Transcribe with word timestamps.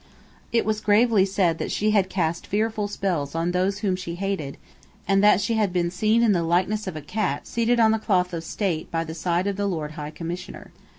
It 0.51 0.65
was 0.65 0.81
gravely 0.81 1.25
said 1.25 1.59
that 1.59 1.71
she 1.71 1.91
had 1.91 2.09
cast 2.09 2.47
fearful 2.47 2.87
spells 2.87 3.35
on 3.35 3.51
those 3.51 3.77
whom 3.77 3.95
she 3.95 4.15
hated, 4.15 4.57
and 5.07 5.23
that 5.23 5.39
she 5.39 5.53
had 5.53 5.71
been 5.71 5.91
seen 5.91 6.23
in 6.23 6.31
the 6.31 6.41
likeness 6.41 6.87
of 6.87 6.95
a 6.95 7.03
cat 7.03 7.45
seated 7.45 7.79
on 7.79 7.91
the 7.91 7.99
cloth 7.99 8.33
of 8.33 8.43
state 8.43 8.89
by 8.89 9.03
the 9.03 9.13
side 9.13 9.45
of 9.45 9.57
the 9.57 9.67
Lord 9.67 9.91
High 9.91 10.09
Commissioner. 10.09 10.71